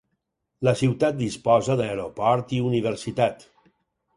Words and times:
La 0.67 0.71
ciutat 0.79 1.19
disposa 1.19 1.75
d'aeroport 1.81 2.57
i 2.59 2.63
universitat. 2.71 3.47